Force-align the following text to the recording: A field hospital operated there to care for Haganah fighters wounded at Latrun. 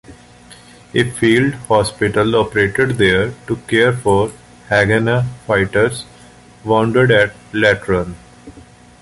A 0.95 1.03
field 1.11 1.53
hospital 1.67 2.35
operated 2.35 2.97
there 2.97 3.35
to 3.45 3.55
care 3.67 3.93
for 3.93 4.31
Haganah 4.67 5.27
fighters 5.45 6.05
wounded 6.63 7.11
at 7.11 7.35
Latrun. 7.53 8.15